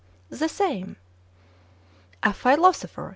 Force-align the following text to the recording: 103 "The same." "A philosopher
103 0.29 0.37
"The 0.39 0.49
same." 0.49 0.95
"A 2.23 2.33
philosopher 2.33 3.09